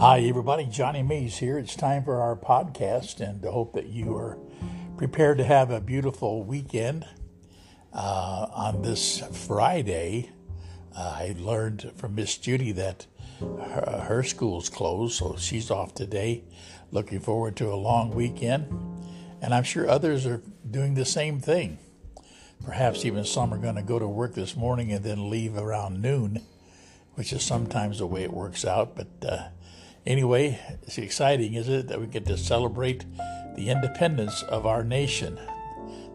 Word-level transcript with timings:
Hi, 0.00 0.20
everybody. 0.20 0.64
Johnny 0.64 1.02
Mees 1.02 1.36
here. 1.36 1.58
It's 1.58 1.76
time 1.76 2.04
for 2.04 2.22
our 2.22 2.34
podcast, 2.34 3.20
and 3.20 3.44
I 3.44 3.50
hope 3.50 3.74
that 3.74 3.88
you 3.88 4.16
are 4.16 4.38
prepared 4.96 5.36
to 5.36 5.44
have 5.44 5.70
a 5.70 5.78
beautiful 5.78 6.42
weekend. 6.42 7.04
Uh, 7.92 8.46
on 8.50 8.80
this 8.80 9.22
Friday, 9.46 10.30
uh, 10.96 11.16
I 11.18 11.36
learned 11.38 11.92
from 11.96 12.14
Miss 12.14 12.38
Judy 12.38 12.72
that 12.72 13.08
her, 13.40 14.04
her 14.08 14.22
school's 14.22 14.70
closed, 14.70 15.18
so 15.18 15.36
she's 15.36 15.70
off 15.70 15.94
today. 15.94 16.44
Looking 16.90 17.20
forward 17.20 17.54
to 17.56 17.70
a 17.70 17.76
long 17.76 18.14
weekend, 18.14 18.72
and 19.42 19.52
I'm 19.52 19.64
sure 19.64 19.86
others 19.86 20.24
are 20.24 20.40
doing 20.70 20.94
the 20.94 21.04
same 21.04 21.40
thing. 21.40 21.76
Perhaps 22.64 23.04
even 23.04 23.26
some 23.26 23.52
are 23.52 23.58
going 23.58 23.76
to 23.76 23.82
go 23.82 23.98
to 23.98 24.08
work 24.08 24.34
this 24.34 24.56
morning 24.56 24.92
and 24.92 25.04
then 25.04 25.28
leave 25.28 25.58
around 25.58 26.00
noon, 26.00 26.40
which 27.16 27.34
is 27.34 27.42
sometimes 27.42 27.98
the 27.98 28.06
way 28.06 28.22
it 28.22 28.32
works 28.32 28.64
out. 28.64 28.96
But 28.96 29.30
uh, 29.30 29.48
anyway, 30.06 30.58
it's 30.82 30.98
exciting, 30.98 31.54
isn't 31.54 31.74
it, 31.74 31.88
that 31.88 32.00
we 32.00 32.06
get 32.06 32.26
to 32.26 32.36
celebrate 32.36 33.04
the 33.56 33.68
independence 33.70 34.42
of 34.44 34.66
our 34.66 34.84
nation, 34.84 35.38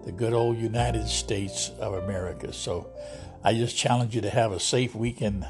the 0.04 0.12
good 0.12 0.34
old 0.34 0.58
United 0.58 1.08
States 1.08 1.70
of 1.80 1.94
America. 1.94 2.54
So 2.54 2.90
I 3.44 3.54
just 3.54 3.78
challenge 3.78 4.16
you 4.16 4.22
to 4.22 4.30
have 4.30 4.52
a 4.52 4.60
safe 4.60 4.96
weekend 4.96 5.46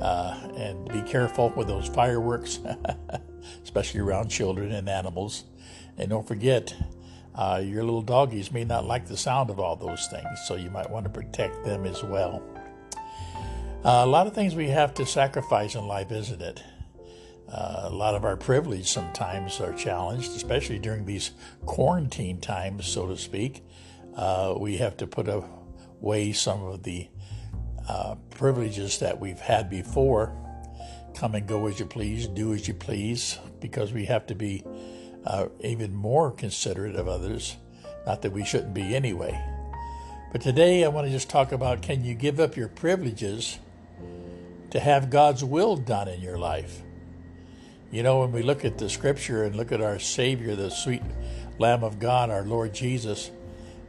uh, 0.00 0.48
and 0.56 0.88
be 0.88 1.02
careful 1.02 1.52
with 1.56 1.68
those 1.68 1.88
fireworks, 1.88 2.58
especially 3.62 4.00
around 4.00 4.28
children 4.28 4.72
and 4.72 4.88
animals. 4.88 5.44
And 5.96 6.10
don't 6.10 6.26
forget, 6.26 6.74
uh, 7.34 7.62
your 7.64 7.84
little 7.84 8.02
doggies 8.02 8.50
may 8.50 8.64
not 8.64 8.84
like 8.84 9.06
the 9.06 9.16
sound 9.16 9.50
of 9.50 9.60
all 9.60 9.76
those 9.76 10.08
things, 10.08 10.40
so 10.46 10.56
you 10.56 10.70
might 10.70 10.90
want 10.90 11.04
to 11.04 11.10
protect 11.10 11.64
them 11.64 11.86
as 11.86 12.02
well. 12.02 12.42
Uh, 13.84 14.02
a 14.04 14.06
lot 14.06 14.26
of 14.26 14.34
things 14.34 14.54
we 14.54 14.68
have 14.68 14.94
to 14.94 15.06
sacrifice 15.06 15.74
in 15.74 15.86
life, 15.86 16.12
isn't 16.12 16.42
it? 16.42 16.62
Uh, 17.52 17.82
a 17.84 17.90
lot 17.90 18.14
of 18.14 18.24
our 18.24 18.36
privilege 18.36 18.90
sometimes 18.90 19.60
are 19.60 19.74
challenged, 19.74 20.30
especially 20.34 20.78
during 20.78 21.04
these 21.04 21.32
quarantine 21.66 22.40
times, 22.40 22.86
so 22.86 23.06
to 23.06 23.16
speak. 23.16 23.62
Uh, 24.16 24.54
we 24.58 24.78
have 24.78 24.96
to 24.96 25.06
put 25.06 25.28
away 25.28 26.32
some 26.32 26.62
of 26.64 26.82
the 26.82 27.08
uh, 27.88 28.14
privileges 28.30 28.98
that 29.00 29.20
we've 29.20 29.40
had 29.40 29.68
before. 29.68 30.34
Come 31.14 31.34
and 31.34 31.46
go 31.46 31.66
as 31.66 31.78
you 31.78 31.84
please, 31.84 32.26
do 32.26 32.54
as 32.54 32.66
you 32.66 32.72
please, 32.72 33.38
because 33.60 33.92
we 33.92 34.06
have 34.06 34.26
to 34.28 34.34
be 34.34 34.64
uh, 35.26 35.48
even 35.60 35.94
more 35.94 36.30
considerate 36.30 36.96
of 36.96 37.06
others. 37.06 37.56
Not 38.06 38.22
that 38.22 38.32
we 38.32 38.44
shouldn't 38.44 38.72
be 38.72 38.96
anyway. 38.96 39.38
But 40.32 40.40
today 40.40 40.84
I 40.84 40.88
want 40.88 41.06
to 41.06 41.12
just 41.12 41.28
talk 41.28 41.52
about 41.52 41.82
can 41.82 42.02
you 42.02 42.14
give 42.14 42.40
up 42.40 42.56
your 42.56 42.68
privileges 42.68 43.58
to 44.70 44.80
have 44.80 45.10
God's 45.10 45.44
will 45.44 45.76
done 45.76 46.08
in 46.08 46.22
your 46.22 46.38
life? 46.38 46.82
You 47.92 48.02
know, 48.02 48.20
when 48.20 48.32
we 48.32 48.42
look 48.42 48.64
at 48.64 48.78
the 48.78 48.88
scripture 48.88 49.44
and 49.44 49.54
look 49.54 49.70
at 49.70 49.82
our 49.82 49.98
Savior, 49.98 50.56
the 50.56 50.70
sweet 50.70 51.02
Lamb 51.58 51.84
of 51.84 51.98
God, 51.98 52.30
our 52.30 52.42
Lord 52.42 52.72
Jesus, 52.72 53.30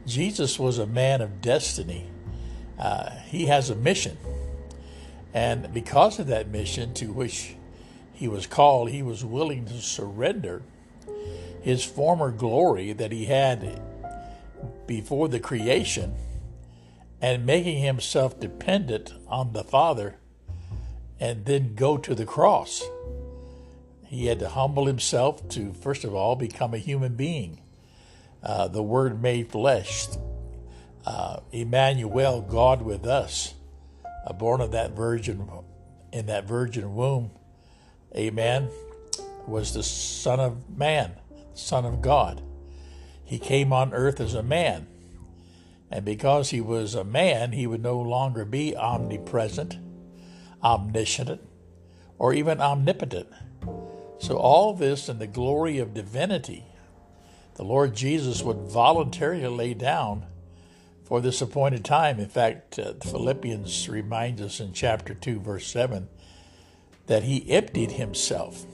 Jesus 0.06 0.58
was 0.58 0.78
a 0.78 0.86
man 0.86 1.22
of 1.22 1.40
destiny. 1.40 2.10
Uh, 2.78 3.08
he 3.28 3.46
has 3.46 3.70
a 3.70 3.74
mission. 3.74 4.18
And 5.32 5.72
because 5.72 6.18
of 6.18 6.26
that 6.26 6.48
mission 6.48 6.92
to 6.94 7.14
which 7.14 7.56
he 8.12 8.28
was 8.28 8.46
called, 8.46 8.90
he 8.90 9.02
was 9.02 9.24
willing 9.24 9.64
to 9.64 9.80
surrender 9.80 10.60
his 11.62 11.82
former 11.82 12.30
glory 12.30 12.92
that 12.92 13.10
he 13.10 13.24
had 13.24 13.80
before 14.86 15.28
the 15.28 15.40
creation 15.40 16.14
and 17.22 17.46
making 17.46 17.82
himself 17.82 18.38
dependent 18.38 19.14
on 19.28 19.54
the 19.54 19.64
Father 19.64 20.16
and 21.18 21.46
then 21.46 21.74
go 21.74 21.96
to 21.96 22.14
the 22.14 22.26
cross. 22.26 22.84
He 24.14 24.26
had 24.26 24.38
to 24.38 24.48
humble 24.48 24.86
himself 24.86 25.48
to, 25.48 25.72
first 25.72 26.04
of 26.04 26.14
all, 26.14 26.36
become 26.36 26.72
a 26.72 26.78
human 26.78 27.16
being. 27.16 27.60
Uh, 28.44 28.68
the 28.68 28.80
Word 28.82 29.20
made 29.20 29.50
flesh, 29.50 30.06
uh, 31.04 31.40
Emmanuel, 31.50 32.40
God 32.40 32.82
with 32.82 33.06
us, 33.06 33.54
uh, 34.24 34.32
born 34.32 34.60
of 34.60 34.70
that 34.70 34.92
virgin 34.92 35.50
in 36.12 36.26
that 36.26 36.46
virgin 36.46 36.94
womb. 36.94 37.32
Amen. 38.14 38.68
Was 39.48 39.74
the 39.74 39.82
Son 39.82 40.38
of 40.38 40.70
Man. 40.70 41.14
Son 41.54 41.84
of 41.84 42.00
God. 42.00 42.40
He 43.24 43.40
came 43.40 43.72
on 43.72 43.92
earth 43.92 44.20
as 44.20 44.34
a 44.34 44.44
man. 44.44 44.86
And 45.90 46.04
because 46.04 46.50
he 46.50 46.60
was 46.60 46.94
a 46.94 47.02
man, 47.02 47.50
he 47.50 47.66
would 47.66 47.82
no 47.82 48.00
longer 48.00 48.44
be 48.44 48.76
omnipresent, 48.76 49.76
omniscient, 50.62 51.40
or 52.16 52.32
even 52.32 52.60
omnipotent. 52.60 53.26
So, 54.18 54.36
all 54.36 54.74
this 54.74 55.08
in 55.08 55.18
the 55.18 55.26
glory 55.26 55.78
of 55.78 55.94
divinity, 55.94 56.64
the 57.54 57.64
Lord 57.64 57.94
Jesus 57.94 58.42
would 58.42 58.58
voluntarily 58.58 59.46
lay 59.48 59.74
down 59.74 60.26
for 61.04 61.20
this 61.20 61.42
appointed 61.42 61.84
time. 61.84 62.18
In 62.18 62.28
fact, 62.28 62.78
uh, 62.78 62.94
Philippians 63.02 63.88
reminds 63.88 64.40
us 64.40 64.60
in 64.60 64.72
chapter 64.72 65.14
2, 65.14 65.40
verse 65.40 65.66
7, 65.66 66.08
that 67.06 67.24
he 67.24 67.50
emptied 67.50 67.92
himself 67.92 68.64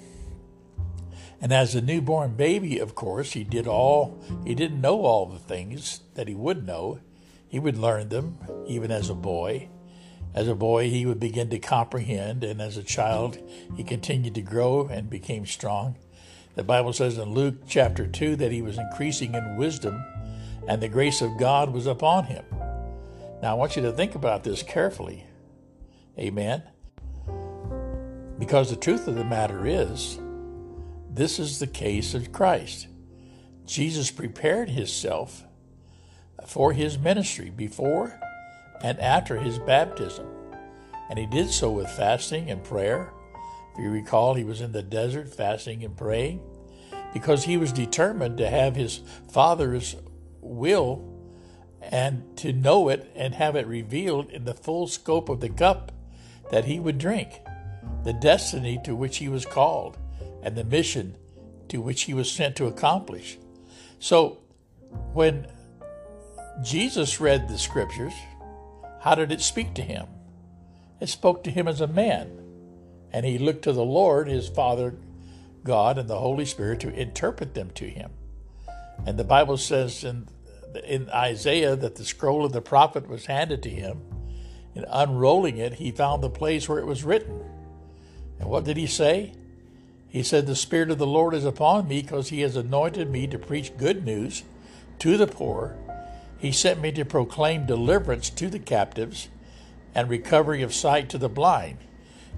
and 1.41 1.53
as 1.53 1.75
a 1.75 1.81
newborn 1.81 2.35
baby, 2.35 2.79
of 2.79 2.95
course, 2.95 3.33
he 3.33 3.45
did 3.45 3.67
all, 3.67 4.23
he 4.45 4.55
didn't 4.55 4.81
know 4.81 5.01
all 5.05 5.27
the 5.27 5.39
things 5.39 6.01
that 6.15 6.29
he 6.29 6.35
would 6.35 6.67
know. 6.67 7.01
He 7.49 7.59
would 7.59 7.79
learn 7.79 8.11
them, 8.11 8.39
even 8.67 8.91
as 8.91 9.09
a 9.09 9.15
boy. 9.15 9.71
As 10.33 10.47
a 10.47 10.55
boy, 10.55 10.89
he 10.89 11.07
would 11.07 11.19
begin 11.19 11.51
to 11.51 11.59
comprehend, 11.59 12.45
and 12.45 12.61
as 12.61 12.77
a 12.77 12.83
child, 12.83 13.39
he 13.77 13.83
continued 13.83 14.35
to 14.37 14.43
grow 14.43 14.87
and 14.87 15.11
became 15.11 15.45
strong. 15.45 15.97
The 16.55 16.63
Bible 16.63 16.93
says 16.93 17.19
in 17.19 17.33
Luke 17.33 17.63
chapter 17.69 18.07
2 18.07 18.37
that 18.37 18.53
he 18.53 18.63
was 18.63 18.79
increasing 18.79 19.35
in 19.35 19.57
wisdom, 19.57 20.05
and 20.69 20.81
the 20.81 20.89
grace 20.89 21.21
of 21.21 21.39
God 21.39 21.73
was 21.73 21.87
upon 21.87 22.25
him. 22.25 22.45
Now, 23.43 23.53
I 23.53 23.55
want 23.55 23.75
you 23.75 23.83
to 23.83 23.93
think 23.93 24.15
about 24.15 24.45
this 24.45 24.63
carefully. 24.63 25.27
Amen. 26.19 26.63
Because 28.39 28.71
the 28.71 28.77
truth 28.77 29.09
of 29.09 29.17
the 29.17 29.25
matter 29.25 29.67
is, 29.67 30.19
this 31.09 31.39
is 31.39 31.59
the 31.59 31.67
case 31.67 32.15
of 32.15 32.33
Christ. 32.33 32.87
Jesus 33.67 34.11
prepared 34.11 34.71
himself 34.71 35.45
for 36.47 36.73
his 36.73 36.99
ministry 36.99 37.51
before 37.51 38.21
and 38.83 38.99
after 39.01 39.37
his 39.37 39.59
baptism, 39.59 40.27
and 41.09 41.19
he 41.19 41.27
did 41.27 41.51
so 41.51 41.71
with 41.71 41.91
fasting 41.91 42.51
and 42.51 42.63
prayer. 42.63 43.13
If 43.73 43.81
you 43.83 43.91
recall, 43.91 44.35
he 44.35 44.45
was 44.45 44.61
in 44.61 44.73
the 44.73 44.83
desert 44.83 45.35
fasting 45.35 45.85
and 45.85 45.97
praying 45.97 46.41
because 47.13 47.45
he 47.45 47.57
was 47.57 47.73
determined 47.73 48.39
to 48.39 48.49
have 48.49 48.77
his 48.77 49.01
Father's 49.31 49.97
will 50.41 51.05
and 51.83 52.37
to 52.37 52.53
know 52.53 52.89
it 52.89 53.11
and 53.15 53.35
have 53.35 53.57
it 53.57 53.67
revealed 53.67 54.31
in 54.31 54.45
the 54.45 54.55
full 54.55 54.87
scope 54.87 55.29
of 55.29 55.41
the 55.41 55.49
cup 55.49 55.93
that 56.51 56.67
he 56.67 56.79
would 56.79 56.99
drink, 56.99 57.41
the 58.05 58.13
destiny 58.13 58.79
to 58.85 58.95
which 58.95 59.19
he 59.19 59.29
was 59.29 59.47
called 59.47 59.99
and 60.43 60.57
the 60.57 60.65
mission 60.65 61.17
to 61.69 61.81
which 61.81 62.03
he 62.03 62.15
was 62.15 62.31
sent 62.31 62.57
to 62.57 62.67
accomplish. 62.67 63.39
So, 63.99 64.39
when 65.13 65.47
Jesus 66.63 67.21
read 67.21 67.49
the 67.49 67.59
scriptures, 67.59 68.13
how 69.01 69.15
did 69.15 69.33
it 69.33 69.41
speak 69.41 69.75
to 69.75 69.83
him? 69.83 70.07
It 71.01 71.09
spoke 71.09 71.43
to 71.45 71.51
him 71.51 71.67
as 71.67 71.81
a 71.81 71.87
man. 71.87 72.31
And 73.13 73.27
he 73.27 73.39
looked 73.39 73.63
to 73.63 73.73
the 73.73 73.85
Lord, 73.85 74.29
his 74.29 74.49
Father, 74.49 74.95
God, 75.65 75.99
and 75.99 76.09
the 76.09 76.19
Holy 76.19 76.45
Spirit 76.45 76.81
to 76.81 76.95
interpret 76.95 77.55
them 77.55 77.71
to 77.75 77.89
him. 77.89 78.11
And 79.07 79.19
the 79.19 79.25
Bible 79.25 79.57
says 79.57 80.05
in, 80.05 80.29
in 80.85 81.09
Isaiah 81.11 81.77
that 81.77 81.97
the 81.97 82.05
scroll 82.05 82.45
of 82.45 82.53
the 82.53 82.61
prophet 82.61 83.09
was 83.09 83.27
handed 83.27 83.63
to 83.65 83.71
him. 83.71 84.01
And 84.75 84.85
unrolling 84.89 85.57
it, 85.57 85.75
he 85.75 85.91
found 85.91 86.23
the 86.23 86.31
place 86.31 86.69
where 86.69 86.79
it 86.79 86.87
was 86.87 87.03
written. 87.03 87.43
And 88.39 88.49
what 88.49 88.65
did 88.65 88.77
he 88.77 88.87
say? 88.87 89.33
He 90.09 90.23
said, 90.23 90.47
The 90.47 90.55
Spirit 90.55 90.91
of 90.91 90.99
the 90.99 91.07
Lord 91.07 91.35
is 91.35 91.45
upon 91.45 91.89
me 91.89 92.03
because 92.03 92.29
he 92.29 92.43
has 92.43 92.57
anointed 92.57 93.11
me 93.11 93.27
to 93.29 93.39
preach 93.39 93.77
good 93.77 94.05
news 94.05 94.45
to 94.99 95.17
the 95.17 95.27
poor. 95.27 95.77
He 96.41 96.53
sent 96.53 96.81
me 96.81 96.91
to 96.93 97.05
proclaim 97.05 97.67
deliverance 97.67 98.31
to 98.31 98.49
the 98.49 98.59
captives 98.59 99.29
and 99.95 100.09
recovery 100.09 100.63
of 100.63 100.75
sight 100.75 101.11
to 101.11 101.19
the 101.19 101.29
blind, 101.29 101.77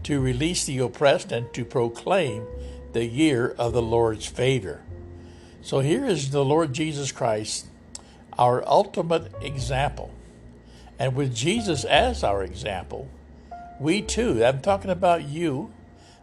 to 0.03 0.21
release 0.21 0.65
the 0.65 0.79
oppressed, 0.79 1.31
and 1.31 1.53
to 1.55 1.65
proclaim 1.65 2.45
the 2.93 3.05
year 3.05 3.55
of 3.57 3.73
the 3.73 3.83
Lord's 3.83 4.27
favor. 4.27 4.83
So 5.61 5.79
here 5.79 6.05
is 6.05 6.31
the 6.31 6.45
Lord 6.45 6.73
Jesus 6.73 7.13
Christ, 7.13 7.67
our 8.37 8.67
ultimate 8.67 9.33
example. 9.41 10.11
And 10.99 11.15
with 11.15 11.35
Jesus 11.35 11.85
as 11.85 12.25
our 12.25 12.43
example, 12.43 13.09
we 13.79 14.03
too, 14.03 14.45
I'm 14.45 14.61
talking 14.61 14.91
about 14.91 15.29
you, 15.29 15.73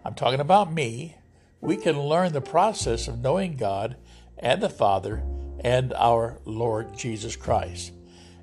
I'm 0.03 0.15
talking 0.15 0.41
about 0.41 0.73
me, 0.73 1.15
we 1.61 1.77
can 1.77 1.97
learn 1.97 2.33
the 2.33 2.41
process 2.41 3.07
of 3.07 3.19
knowing 3.19 3.55
God 3.55 3.95
and 4.37 4.61
the 4.61 4.69
Father 4.69 5.23
and 5.63 5.93
our 5.93 6.39
Lord 6.45 6.97
Jesus 6.97 7.35
Christ. 7.35 7.93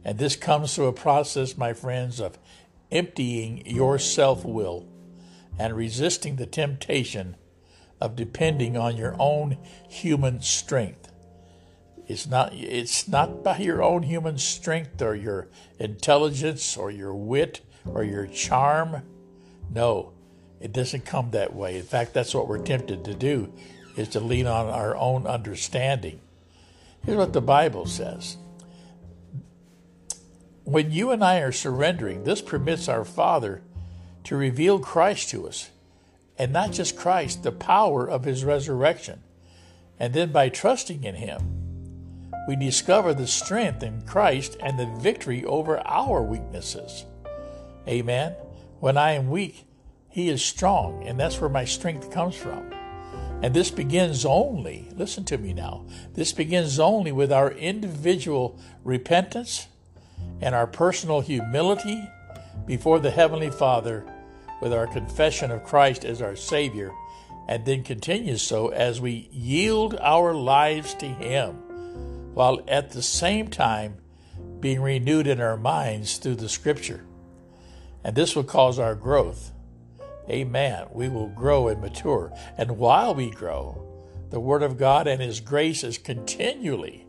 And 0.05 0.19
this 0.19 0.37
comes 0.37 0.75
through 0.75 0.87
a 0.87 0.93
process, 0.93 1.57
my 1.57 1.73
friends, 1.73 2.21
of 2.21 2.39
emptying 2.93 3.67
your 3.67 3.99
self 3.99 4.45
will 4.45 4.87
and 5.59 5.77
resisting 5.77 6.37
the 6.37 6.47
temptation 6.47 7.37
of 8.01 8.15
depending 8.15 8.77
on 8.77 8.97
your 8.97 9.17
own 9.19 9.59
human 9.89 10.41
strength. 10.43 11.11
It's 12.07 12.27
not 12.27 12.53
it's 12.55 13.09
not 13.09 13.43
by 13.43 13.59
your 13.59 13.83
own 13.83 14.05
human 14.05 14.39
strength 14.39 15.03
or 15.03 15.15
your 15.15 15.49
intelligence 15.79 16.77
or 16.77 16.91
your 16.91 17.15
wit 17.15 17.63
or 17.85 18.05
your 18.05 18.27
charm. 18.27 19.03
No, 19.73 20.13
it 20.61 20.73
doesn't 20.73 21.05
come 21.05 21.33
that 21.33 21.55
way. 21.55 21.77
In 21.77 21.83
fact, 21.83 22.15
that's 22.15 22.35
what 22.35 22.47
we're 22.47 22.63
tempted 22.63 23.05
to 23.05 23.15
do 23.15 23.53
is 23.97 24.09
to 24.11 24.21
lean 24.21 24.47
on 24.47 24.67
our 24.67 24.95
own 24.97 25.27
understanding. 25.27 26.21
Here's 27.04 27.19
what 27.19 27.32
the 27.32 27.40
Bible 27.40 27.87
says. 27.87 28.37
When 30.64 30.90
you 30.90 31.12
and 31.12 31.22
I 31.22 31.38
are 31.40 31.52
surrendering, 31.52 32.25
this 32.25 32.43
permits 32.43 32.88
our 32.88 33.04
Father 33.04 33.62
to 34.25 34.37
reveal 34.37 34.81
Christ 34.81 35.31
to 35.31 35.46
us. 35.46 35.70
And 36.38 36.52
not 36.52 36.72
just 36.72 36.96
Christ, 36.96 37.44
the 37.44 37.52
power 37.52 38.08
of 38.08 38.25
his 38.25 38.44
resurrection. 38.44 39.22
And 39.98 40.12
then 40.12 40.32
by 40.32 40.48
trusting 40.48 41.04
in 41.04 41.14
him, 41.14 42.32
we 42.48 42.56
discover 42.56 43.14
the 43.14 43.26
strength 43.26 43.82
in 43.82 44.02
Christ 44.02 44.56
and 44.60 44.78
the 44.78 44.87
victory 45.00 45.44
over 45.44 45.78
our 45.87 46.22
weaknesses. 46.22 47.04
Amen. 47.88 48.32
When 48.81 48.96
I 48.96 49.12
am 49.12 49.31
weak, 49.31 49.66
he 50.08 50.28
is 50.28 50.44
strong, 50.44 51.02
and 51.06 51.19
that's 51.19 51.40
where 51.40 51.50
my 51.50 51.64
strength 51.64 52.10
comes 52.10 52.37
from. 52.37 52.70
And 53.46 53.54
this 53.54 53.70
begins 53.70 54.25
only, 54.25 54.88
listen 54.96 55.22
to 55.26 55.38
me 55.38 55.52
now, 55.52 55.87
this 56.14 56.32
begins 56.32 56.81
only 56.81 57.12
with 57.12 57.31
our 57.31 57.52
individual 57.52 58.58
repentance 58.82 59.69
and 60.40 60.52
our 60.52 60.66
personal 60.66 61.20
humility 61.20 62.02
before 62.66 62.98
the 62.98 63.12
Heavenly 63.12 63.50
Father 63.50 64.04
with 64.60 64.72
our 64.72 64.88
confession 64.88 65.52
of 65.52 65.62
Christ 65.62 66.04
as 66.04 66.20
our 66.20 66.34
Savior, 66.34 66.90
and 67.46 67.64
then 67.64 67.84
continues 67.84 68.43
so 68.43 68.70
as 68.70 69.00
we 69.00 69.28
yield 69.31 69.96
our 70.00 70.34
lives 70.34 70.94
to 70.94 71.06
Him, 71.06 71.52
while 72.34 72.58
at 72.66 72.90
the 72.90 73.00
same 73.00 73.46
time 73.46 73.98
being 74.58 74.82
renewed 74.82 75.28
in 75.28 75.40
our 75.40 75.56
minds 75.56 76.16
through 76.16 76.34
the 76.34 76.48
Scripture. 76.48 77.06
And 78.02 78.16
this 78.16 78.34
will 78.34 78.43
cause 78.43 78.81
our 78.81 78.96
growth. 78.96 79.52
Amen. 80.28 80.87
We 80.93 81.08
will 81.08 81.28
grow 81.28 81.69
and 81.69 81.81
mature. 81.81 82.32
And 82.58 82.78
while 82.78 83.14
we 83.14 83.31
grow, 83.31 83.82
the 84.31 84.40
Word 84.40 84.62
of 84.62 84.76
God 84.76 85.06
and 85.06 85.23
His 85.23 85.40
grace 85.40 85.84
is 85.84 85.99
continually 85.99 87.06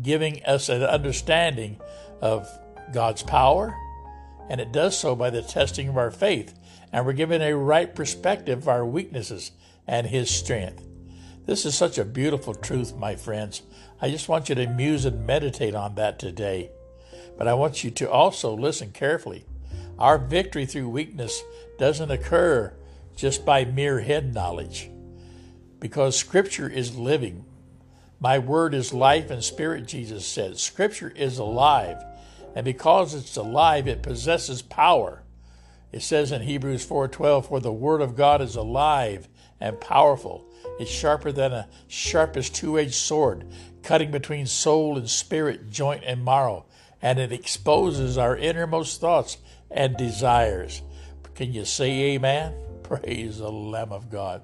giving 0.00 0.42
us 0.44 0.68
an 0.68 0.82
understanding 0.82 1.80
of 2.20 2.48
God's 2.92 3.22
power, 3.22 3.76
and 4.48 4.60
it 4.60 4.72
does 4.72 4.98
so 4.98 5.14
by 5.14 5.30
the 5.30 5.42
testing 5.42 5.88
of 5.88 5.96
our 5.96 6.10
faith 6.10 6.54
and 6.92 7.06
we're 7.06 7.12
given 7.12 7.42
a 7.42 7.56
right 7.56 7.94
perspective 7.94 8.58
of 8.58 8.68
our 8.68 8.84
weaknesses 8.84 9.52
and 9.86 10.06
His 10.06 10.30
strength. 10.30 10.86
This 11.46 11.64
is 11.64 11.74
such 11.74 11.98
a 11.98 12.04
beautiful 12.04 12.54
truth, 12.54 12.94
my 12.96 13.16
friends. 13.16 13.62
I 14.00 14.10
just 14.10 14.28
want 14.28 14.48
you 14.48 14.54
to 14.56 14.66
muse 14.66 15.04
and 15.04 15.26
meditate 15.26 15.74
on 15.74 15.94
that 15.96 16.18
today. 16.18 16.70
But 17.36 17.48
I 17.48 17.54
want 17.54 17.82
you 17.82 17.90
to 17.92 18.10
also 18.10 18.54
listen 18.54 18.92
carefully. 18.92 19.44
Our 20.00 20.16
victory 20.16 20.64
through 20.64 20.88
weakness 20.88 21.42
doesn't 21.78 22.10
occur 22.10 22.72
just 23.14 23.44
by 23.44 23.66
mere 23.66 24.00
head 24.00 24.32
knowledge, 24.32 24.90
because 25.78 26.16
Scripture 26.16 26.68
is 26.68 26.96
living. 26.96 27.44
My 28.18 28.38
word 28.38 28.72
is 28.72 28.94
life 28.94 29.30
and 29.30 29.44
spirit, 29.44 29.86
Jesus 29.86 30.26
said. 30.26 30.58
Scripture 30.58 31.12
is 31.14 31.36
alive, 31.38 32.02
and 32.54 32.64
because 32.64 33.14
it's 33.14 33.36
alive, 33.36 33.86
it 33.86 34.02
possesses 34.02 34.62
power. 34.62 35.22
It 35.92 36.02
says 36.02 36.32
in 36.32 36.42
Hebrews 36.42 36.84
4:12, 36.84 37.46
"For 37.46 37.60
the 37.60 37.72
word 37.72 38.00
of 38.00 38.16
God 38.16 38.40
is 38.40 38.56
alive 38.56 39.28
and 39.60 39.80
powerful. 39.80 40.46
It's 40.78 40.90
sharper 40.90 41.30
than 41.30 41.52
a 41.52 41.68
sharpest 41.88 42.54
two-edged 42.54 42.94
sword, 42.94 43.44
cutting 43.82 44.10
between 44.10 44.46
soul 44.46 44.96
and 44.96 45.10
spirit, 45.10 45.70
joint 45.70 46.04
and 46.06 46.24
marrow, 46.24 46.64
and 47.02 47.18
it 47.18 47.32
exposes 47.32 48.16
our 48.16 48.36
innermost 48.36 48.98
thoughts 49.00 49.36
and 49.70 49.96
desires." 49.96 50.82
Can 51.34 51.54
you 51.54 51.64
say 51.64 52.12
amen? 52.12 52.52
Praise 52.82 53.38
the 53.38 53.50
Lamb 53.50 53.92
of 53.92 54.10
God. 54.10 54.42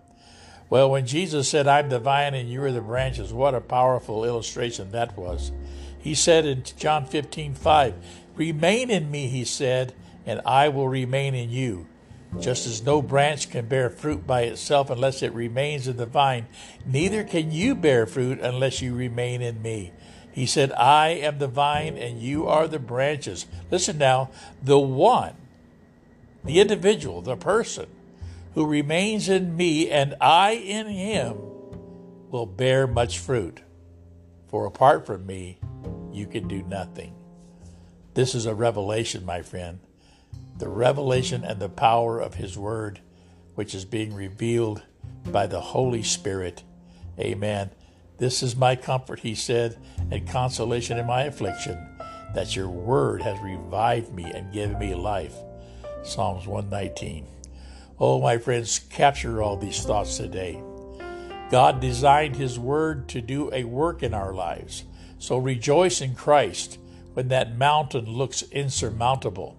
Well, 0.68 0.90
when 0.90 1.06
Jesus 1.06 1.48
said, 1.48 1.68
I'm 1.68 1.90
the 1.90 1.98
vine 1.98 2.34
and 2.34 2.50
you 2.50 2.62
are 2.64 2.72
the 2.72 2.80
branches, 2.80 3.32
what 3.32 3.54
a 3.54 3.60
powerful 3.60 4.24
illustration 4.24 4.90
that 4.92 5.16
was. 5.16 5.52
He 5.98 6.14
said 6.14 6.44
in 6.44 6.64
John 6.76 7.04
15, 7.04 7.54
5, 7.54 7.94
Remain 8.34 8.90
in 8.90 9.10
me, 9.10 9.28
he 9.28 9.44
said, 9.44 9.94
and 10.24 10.40
I 10.44 10.68
will 10.68 10.88
remain 10.88 11.34
in 11.34 11.50
you. 11.50 11.86
Just 12.40 12.66
as 12.66 12.82
no 12.82 13.00
branch 13.00 13.50
can 13.50 13.66
bear 13.66 13.90
fruit 13.90 14.26
by 14.26 14.42
itself 14.42 14.90
unless 14.90 15.22
it 15.22 15.32
remains 15.32 15.86
in 15.86 15.96
the 15.96 16.06
vine, 16.06 16.46
neither 16.84 17.24
can 17.24 17.50
you 17.50 17.74
bear 17.74 18.06
fruit 18.06 18.40
unless 18.40 18.82
you 18.82 18.94
remain 18.94 19.40
in 19.40 19.62
me. 19.62 19.92
He 20.36 20.44
said, 20.44 20.70
I 20.72 21.08
am 21.08 21.38
the 21.38 21.48
vine 21.48 21.96
and 21.96 22.20
you 22.20 22.46
are 22.46 22.68
the 22.68 22.78
branches. 22.78 23.46
Listen 23.70 23.96
now, 23.96 24.28
the 24.62 24.78
one, 24.78 25.32
the 26.44 26.60
individual, 26.60 27.22
the 27.22 27.38
person 27.38 27.86
who 28.52 28.66
remains 28.66 29.30
in 29.30 29.56
me 29.56 29.90
and 29.90 30.14
I 30.20 30.50
in 30.50 30.88
him 30.88 31.38
will 32.30 32.44
bear 32.44 32.86
much 32.86 33.18
fruit. 33.18 33.62
For 34.48 34.66
apart 34.66 35.06
from 35.06 35.24
me, 35.24 35.58
you 36.12 36.26
can 36.26 36.46
do 36.48 36.62
nothing. 36.64 37.14
This 38.12 38.34
is 38.34 38.44
a 38.44 38.54
revelation, 38.54 39.24
my 39.24 39.40
friend 39.40 39.80
the 40.58 40.68
revelation 40.68 41.44
and 41.44 41.60
the 41.60 41.68
power 41.70 42.20
of 42.20 42.34
His 42.34 42.58
Word, 42.58 43.00
which 43.54 43.74
is 43.74 43.86
being 43.86 44.12
revealed 44.12 44.82
by 45.30 45.46
the 45.46 45.60
Holy 45.60 46.02
Spirit. 46.02 46.62
Amen. 47.18 47.70
This 48.18 48.42
is 48.42 48.56
my 48.56 48.76
comfort, 48.76 49.20
he 49.20 49.34
said, 49.34 49.78
and 50.10 50.28
consolation 50.28 50.98
in 50.98 51.06
my 51.06 51.24
affliction, 51.24 51.78
that 52.34 52.56
your 52.56 52.68
word 52.68 53.22
has 53.22 53.38
revived 53.40 54.12
me 54.12 54.24
and 54.24 54.52
given 54.52 54.78
me 54.78 54.94
life. 54.94 55.34
Psalms 56.02 56.46
119. 56.46 57.26
Oh, 57.98 58.20
my 58.20 58.38
friends, 58.38 58.78
capture 58.78 59.42
all 59.42 59.56
these 59.56 59.84
thoughts 59.84 60.16
today. 60.16 60.62
God 61.50 61.80
designed 61.80 62.36
his 62.36 62.58
word 62.58 63.08
to 63.08 63.20
do 63.20 63.50
a 63.52 63.64
work 63.64 64.02
in 64.02 64.14
our 64.14 64.32
lives. 64.32 64.84
So 65.18 65.38
rejoice 65.38 66.00
in 66.00 66.14
Christ 66.14 66.78
when 67.14 67.28
that 67.28 67.56
mountain 67.56 68.04
looks 68.04 68.42
insurmountable. 68.52 69.56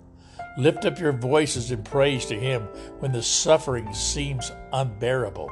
Lift 0.57 0.85
up 0.85 0.99
your 0.99 1.11
voices 1.11 1.71
in 1.71 1.83
praise 1.83 2.25
to 2.25 2.35
Him 2.35 2.63
when 2.99 3.11
the 3.11 3.23
suffering 3.23 3.93
seems 3.93 4.51
unbearable. 4.73 5.49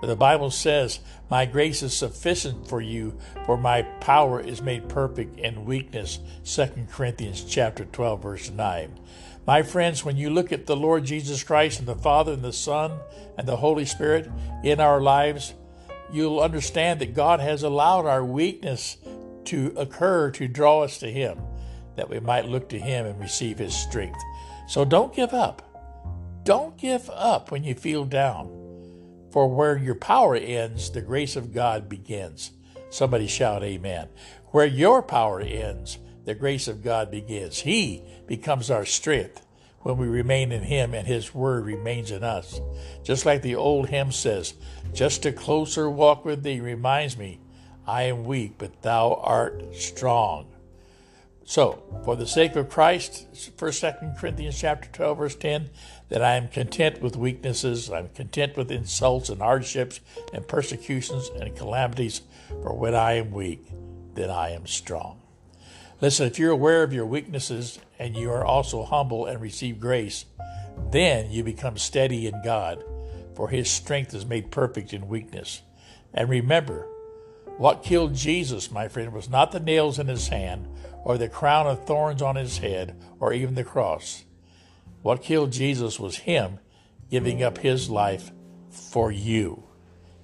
For 0.00 0.06
the 0.06 0.16
Bible 0.16 0.50
says, 0.50 1.00
My 1.30 1.46
grace 1.46 1.82
is 1.82 1.96
sufficient 1.96 2.68
for 2.68 2.80
you, 2.80 3.18
for 3.46 3.56
my 3.56 3.82
power 3.82 4.40
is 4.40 4.60
made 4.60 4.88
perfect 4.88 5.38
in 5.38 5.64
weakness. 5.64 6.18
2 6.44 6.86
Corinthians 6.90 7.44
chapter 7.44 7.84
12, 7.84 8.22
verse 8.22 8.50
9. 8.50 9.00
My 9.46 9.62
friends, 9.62 10.04
when 10.04 10.16
you 10.16 10.28
look 10.28 10.52
at 10.52 10.66
the 10.66 10.76
Lord 10.76 11.04
Jesus 11.04 11.44
Christ 11.44 11.78
and 11.78 11.88
the 11.88 11.94
Father 11.94 12.32
and 12.32 12.42
the 12.42 12.52
Son 12.52 12.98
and 13.38 13.46
the 13.46 13.56
Holy 13.56 13.84
Spirit 13.84 14.28
in 14.64 14.80
our 14.80 15.00
lives, 15.00 15.54
you'll 16.12 16.40
understand 16.40 17.00
that 17.00 17.14
God 17.14 17.40
has 17.40 17.62
allowed 17.62 18.06
our 18.06 18.24
weakness 18.24 18.96
to 19.46 19.72
occur 19.76 20.30
to 20.32 20.48
draw 20.48 20.82
us 20.82 20.98
to 20.98 21.10
Him, 21.10 21.38
that 21.94 22.10
we 22.10 22.18
might 22.20 22.46
look 22.46 22.68
to 22.70 22.78
Him 22.78 23.06
and 23.06 23.20
receive 23.20 23.58
His 23.58 23.74
strength. 23.74 24.20
So 24.68 24.84
don't 24.84 25.14
give 25.14 25.32
up. 25.32 25.62
Don't 26.42 26.76
give 26.76 27.08
up 27.10 27.50
when 27.50 27.64
you 27.64 27.74
feel 27.74 28.04
down. 28.04 28.65
For 29.36 29.46
where 29.46 29.76
your 29.76 29.96
power 29.96 30.34
ends, 30.34 30.90
the 30.90 31.02
grace 31.02 31.36
of 31.36 31.52
God 31.52 31.90
begins. 31.90 32.52
Somebody 32.88 33.26
shout, 33.26 33.62
Amen. 33.62 34.08
Where 34.46 34.64
your 34.64 35.02
power 35.02 35.42
ends, 35.42 35.98
the 36.24 36.34
grace 36.34 36.68
of 36.68 36.82
God 36.82 37.10
begins. 37.10 37.60
He 37.60 38.02
becomes 38.26 38.70
our 38.70 38.86
strength 38.86 39.44
when 39.80 39.98
we 39.98 40.06
remain 40.06 40.52
in 40.52 40.62
Him 40.62 40.94
and 40.94 41.06
His 41.06 41.34
Word 41.34 41.66
remains 41.66 42.10
in 42.10 42.24
us. 42.24 42.62
Just 43.04 43.26
like 43.26 43.42
the 43.42 43.56
old 43.56 43.90
hymn 43.90 44.10
says, 44.10 44.54
just 44.94 45.26
a 45.26 45.32
closer 45.32 45.90
walk 45.90 46.24
with 46.24 46.42
Thee 46.42 46.60
reminds 46.60 47.18
me, 47.18 47.38
I 47.86 48.04
am 48.04 48.24
weak, 48.24 48.54
but 48.56 48.80
Thou 48.80 49.20
art 49.22 49.74
strong. 49.74 50.46
So, 51.44 52.00
for 52.06 52.16
the 52.16 52.26
sake 52.26 52.56
of 52.56 52.70
Christ, 52.70 53.26
First, 53.58 53.80
Second 53.80 54.16
Corinthians 54.16 54.58
chapter 54.58 54.88
12, 54.92 55.18
verse 55.18 55.36
10, 55.36 55.68
that 56.08 56.22
I 56.22 56.36
am 56.36 56.48
content 56.48 57.00
with 57.02 57.16
weaknesses, 57.16 57.90
I'm 57.90 58.08
content 58.10 58.56
with 58.56 58.70
insults 58.70 59.28
and 59.28 59.40
hardships 59.40 60.00
and 60.32 60.46
persecutions 60.46 61.30
and 61.40 61.56
calamities, 61.56 62.22
for 62.62 62.72
when 62.72 62.94
I 62.94 63.14
am 63.14 63.30
weak, 63.30 63.66
then 64.14 64.30
I 64.30 64.50
am 64.50 64.66
strong. 64.66 65.20
Listen, 66.00 66.26
if 66.26 66.38
you're 66.38 66.52
aware 66.52 66.82
of 66.82 66.92
your 66.92 67.06
weaknesses 67.06 67.78
and 67.98 68.16
you 68.16 68.30
are 68.30 68.44
also 68.44 68.84
humble 68.84 69.26
and 69.26 69.40
receive 69.40 69.80
grace, 69.80 70.26
then 70.90 71.30
you 71.30 71.42
become 71.42 71.78
steady 71.78 72.26
in 72.26 72.42
God, 72.44 72.84
for 73.34 73.48
his 73.48 73.70
strength 73.70 74.14
is 74.14 74.26
made 74.26 74.50
perfect 74.50 74.92
in 74.92 75.08
weakness. 75.08 75.62
And 76.12 76.28
remember, 76.28 76.86
what 77.56 77.82
killed 77.82 78.14
Jesus, 78.14 78.70
my 78.70 78.88
friend, 78.88 79.12
was 79.12 79.30
not 79.30 79.52
the 79.52 79.60
nails 79.60 79.98
in 79.98 80.06
his 80.08 80.28
hand 80.28 80.68
or 81.06 81.16
the 81.16 81.28
crown 81.28 81.68
of 81.68 81.84
thorns 81.84 82.20
on 82.20 82.34
his 82.34 82.58
head, 82.58 83.00
or 83.20 83.32
even 83.32 83.54
the 83.54 83.62
cross. 83.62 84.24
What 85.06 85.22
killed 85.22 85.52
Jesus 85.52 86.00
was 86.00 86.16
him 86.16 86.58
giving 87.12 87.40
up 87.40 87.58
his 87.58 87.88
life 87.88 88.32
for 88.68 89.12
you. 89.12 89.62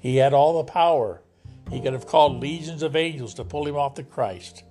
He 0.01 0.17
had 0.17 0.33
all 0.33 0.59
the 0.59 0.73
power. 0.73 1.23
He 1.71 1.81
could 1.81 1.93
have 1.93 2.09
called 2.09 2.41
legions 2.41 2.83
of 2.83 2.97
angels 2.97 3.35
to 3.35 3.45
pull 3.45 3.65
him 3.65 3.77
off 3.77 3.95
the 3.95 4.03
Christ. 4.03 4.65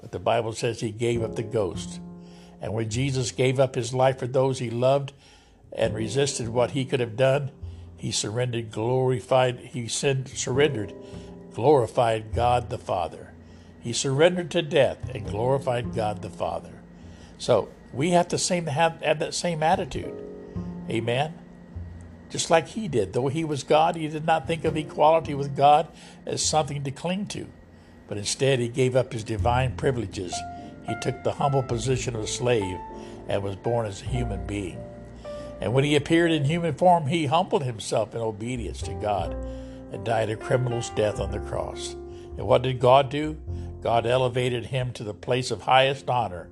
But 0.00 0.12
the 0.12 0.20
Bible 0.20 0.52
says 0.52 0.78
he 0.78 0.92
gave 0.92 1.24
up 1.24 1.34
the 1.34 1.42
ghost. 1.42 1.98
And 2.60 2.72
when 2.72 2.88
Jesus 2.88 3.32
gave 3.32 3.58
up 3.58 3.74
his 3.74 3.92
life 3.92 4.20
for 4.20 4.28
those 4.28 4.60
he 4.60 4.70
loved 4.70 5.12
and 5.72 5.92
resisted 5.92 6.50
what 6.50 6.70
he 6.70 6.84
could 6.84 7.00
have 7.00 7.16
done, 7.16 7.50
he 7.96 8.12
surrendered, 8.12 8.70
glorified, 8.70 9.58
he 9.58 9.88
surrendered, 9.88 10.94
glorified 11.52 12.32
God 12.32 12.70
the 12.70 12.78
Father. 12.78 13.34
He 13.80 13.92
surrendered 13.92 14.52
to 14.52 14.62
death 14.62 15.10
and 15.12 15.26
glorified 15.26 15.96
God 15.96 16.22
the 16.22 16.30
Father. 16.30 16.80
So 17.38 17.70
we 17.92 18.10
have 18.10 18.28
to 18.28 18.38
same, 18.38 18.66
have, 18.66 19.00
have 19.02 19.18
that 19.18 19.34
same 19.34 19.62
attitude. 19.62 20.14
Amen. 20.90 21.34
Just 22.30 22.50
like 22.50 22.68
he 22.68 22.88
did. 22.88 23.12
Though 23.12 23.28
he 23.28 23.44
was 23.44 23.62
God, 23.62 23.96
he 23.96 24.08
did 24.08 24.26
not 24.26 24.46
think 24.46 24.64
of 24.64 24.76
equality 24.76 25.34
with 25.34 25.56
God 25.56 25.88
as 26.26 26.42
something 26.44 26.84
to 26.84 26.90
cling 26.90 27.26
to, 27.28 27.46
but 28.06 28.18
instead 28.18 28.58
he 28.58 28.68
gave 28.68 28.96
up 28.96 29.12
his 29.12 29.24
divine 29.24 29.76
privileges. 29.76 30.34
He 30.86 30.94
took 31.00 31.22
the 31.22 31.32
humble 31.32 31.62
position 31.62 32.14
of 32.14 32.22
a 32.22 32.26
slave 32.26 32.78
and 33.28 33.42
was 33.42 33.56
born 33.56 33.86
as 33.86 34.02
a 34.02 34.06
human 34.06 34.46
being. 34.46 34.82
And 35.60 35.72
when 35.72 35.84
he 35.84 35.96
appeared 35.96 36.30
in 36.30 36.44
human 36.44 36.74
form, 36.74 37.06
he 37.06 37.26
humbled 37.26 37.64
himself 37.64 38.14
in 38.14 38.20
obedience 38.20 38.80
to 38.82 38.94
God 38.94 39.32
and 39.92 40.04
died 40.04 40.30
a 40.30 40.36
criminal's 40.36 40.90
death 40.90 41.20
on 41.20 41.30
the 41.30 41.40
cross. 41.40 41.94
And 41.94 42.46
what 42.46 42.62
did 42.62 42.78
God 42.78 43.10
do? 43.10 43.36
God 43.80 44.06
elevated 44.06 44.66
him 44.66 44.92
to 44.92 45.04
the 45.04 45.14
place 45.14 45.50
of 45.50 45.62
highest 45.62 46.08
honor 46.08 46.48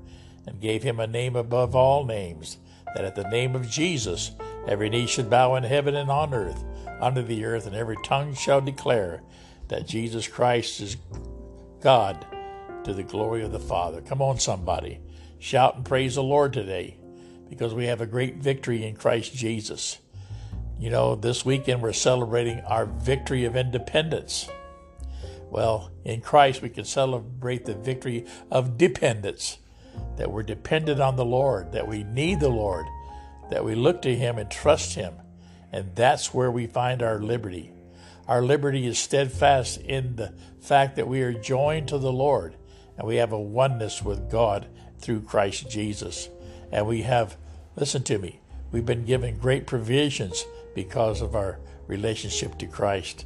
and 0.46 0.60
gave 0.60 0.82
him 0.82 1.00
a 1.00 1.06
name 1.06 1.36
above 1.36 1.74
all 1.74 2.04
names, 2.04 2.58
that 2.94 3.04
at 3.04 3.14
the 3.14 3.28
name 3.28 3.54
of 3.54 3.68
Jesus 3.68 4.32
every 4.66 4.88
knee 4.88 5.06
should 5.06 5.30
bow 5.30 5.54
in 5.56 5.64
heaven 5.64 5.94
and 5.94 6.10
on 6.10 6.32
earth, 6.34 6.64
under 7.00 7.22
the 7.22 7.44
earth, 7.44 7.66
and 7.66 7.76
every 7.76 7.96
tongue 8.04 8.34
shall 8.34 8.60
declare 8.60 9.22
that 9.68 9.86
Jesus 9.86 10.28
Christ 10.28 10.80
is 10.80 10.96
God 11.80 12.26
to 12.84 12.94
the 12.94 13.02
glory 13.02 13.42
of 13.42 13.52
the 13.52 13.58
Father. 13.58 14.00
Come 14.00 14.22
on, 14.22 14.38
somebody. 14.38 15.00
Shout 15.38 15.76
and 15.76 15.84
praise 15.84 16.14
the 16.14 16.22
Lord 16.22 16.52
today 16.52 16.96
because 17.48 17.74
we 17.74 17.86
have 17.86 18.00
a 18.00 18.06
great 18.06 18.36
victory 18.36 18.84
in 18.84 18.96
Christ 18.96 19.34
Jesus. 19.34 19.98
You 20.78 20.90
know, 20.90 21.14
this 21.14 21.44
weekend 21.44 21.82
we're 21.82 21.92
celebrating 21.92 22.60
our 22.60 22.86
victory 22.86 23.44
of 23.44 23.56
independence. 23.56 24.48
Well, 25.50 25.90
in 26.04 26.20
Christ 26.20 26.62
we 26.62 26.68
can 26.68 26.84
celebrate 26.84 27.64
the 27.64 27.74
victory 27.74 28.26
of 28.50 28.76
dependence 28.76 29.58
that 30.16 30.30
we're 30.30 30.42
dependent 30.42 31.00
on 31.00 31.16
the 31.16 31.24
Lord, 31.24 31.72
that 31.72 31.86
we 31.86 32.04
need 32.04 32.40
the 32.40 32.48
Lord, 32.48 32.86
that 33.50 33.64
we 33.64 33.74
look 33.74 34.02
to 34.02 34.14
Him 34.14 34.38
and 34.38 34.50
trust 34.50 34.94
Him. 34.94 35.14
And 35.72 35.94
that's 35.94 36.32
where 36.32 36.50
we 36.50 36.66
find 36.66 37.02
our 37.02 37.20
liberty. 37.20 37.72
Our 38.28 38.42
liberty 38.42 38.86
is 38.86 38.98
steadfast 38.98 39.80
in 39.80 40.16
the 40.16 40.34
fact 40.60 40.96
that 40.96 41.08
we 41.08 41.22
are 41.22 41.32
joined 41.32 41.88
to 41.88 41.98
the 41.98 42.12
Lord 42.12 42.56
and 42.98 43.06
we 43.06 43.16
have 43.16 43.32
a 43.32 43.40
oneness 43.40 44.02
with 44.02 44.30
God 44.30 44.66
through 44.98 45.22
Christ 45.22 45.70
Jesus. 45.70 46.28
And 46.72 46.86
we 46.86 47.02
have, 47.02 47.36
listen 47.76 48.02
to 48.04 48.18
me, 48.18 48.40
we've 48.72 48.86
been 48.86 49.04
given 49.04 49.38
great 49.38 49.66
provisions 49.66 50.44
because 50.74 51.20
of 51.20 51.36
our 51.36 51.60
relationship 51.86 52.58
to 52.58 52.66
Christ. 52.66 53.24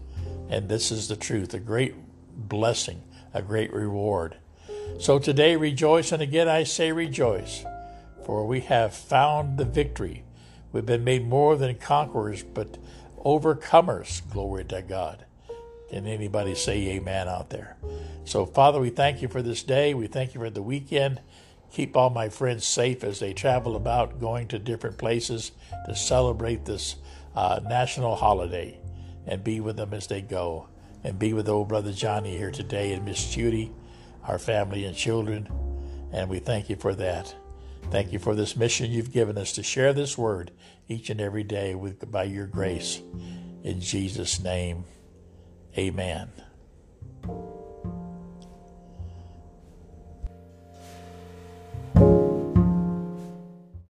And 0.49 0.69
this 0.69 0.91
is 0.91 1.09
the 1.09 1.17
truth, 1.17 1.55
a 1.55 1.61
great 1.61 1.95
blessing, 2.37 3.03
a 3.33 3.43
great 3.43 3.73
reward. 3.73 4.37
So 4.99 5.19
today 5.19 5.57
rejoice, 5.57 6.13
and 6.13 6.23
again 6.23 6.49
I 6.49 6.65
say 6.65 6.93
rejoice, 6.93 7.65
for 8.25 8.47
we 8.47 8.61
have 8.61 8.95
found 8.95 9.59
the 9.59 9.65
victory. 9.65 10.25
We've 10.73 10.87
been 10.87 11.05
made 11.05 11.27
more 11.27 11.57
than 11.57 11.75
conquerors, 11.77 12.43
but 12.43 12.79
overcomers. 13.25 14.29
Glory 14.31 14.65
to 14.67 14.83
God. 14.83 15.25
Can 15.91 16.07
anybody 16.07 16.55
say 16.55 16.89
amen 16.91 17.29
out 17.29 17.51
there? 17.51 17.77
So, 18.25 18.47
Father, 18.47 18.79
we 18.79 18.91
thank 18.91 19.23
you 19.23 19.29
for 19.29 19.43
this 19.43 19.63
day. 19.63 19.93
We 19.95 20.07
thank 20.07 20.35
you 20.35 20.41
for 20.41 20.51
the 20.51 20.63
weekend. 20.63 21.21
Keep 21.73 21.97
all 21.97 22.11
my 22.11 22.29
friends 22.29 22.65
safe 22.65 23.03
as 23.03 23.19
they 23.19 23.33
travel 23.33 23.75
about 23.75 24.21
going 24.21 24.49
to 24.49 24.59
different 24.59 24.99
places 24.99 25.53
to 25.87 25.97
celebrate 25.97 26.65
this 26.65 26.97
uh, 27.35 27.61
national 27.69 28.17
holiday 28.17 28.79
and 29.27 29.43
be 29.43 29.61
with 29.61 29.77
them 29.77 29.95
as 29.95 30.07
they 30.07 30.21
go. 30.21 30.69
And 31.03 31.19
be 31.19 31.33
with 31.33 31.49
old 31.49 31.69
brother 31.69 31.93
Johnny 31.93 32.37
here 32.37 32.51
today 32.51 32.93
and 32.93 33.05
Miss 33.05 33.33
Judy 33.33 33.73
our 34.27 34.39
family 34.39 34.85
and 34.85 34.97
children, 34.97 35.49
and 36.13 36.29
we 36.29 36.39
thank 36.39 36.69
you 36.69 36.77
for 36.77 36.95
that. 36.95 37.35
Thank 37.91 38.13
you 38.13 38.19
for 38.19 38.35
this 38.35 38.57
mission 38.57 38.91
you've 38.91 39.13
given 39.13 39.37
us 39.37 39.53
to 39.53 39.63
share 39.63 39.93
this 39.93 40.17
word 40.17 40.53
each 40.89 41.11
and 41.11 41.21
every 41.21 41.45
day 41.45 41.75
with, 41.75 42.11
by 42.11 42.25
your 42.25 42.47
grace. 42.47 43.01
In 43.65 43.81
Jesus' 43.81 44.41
name, 44.41 44.85
amen. 45.77 46.31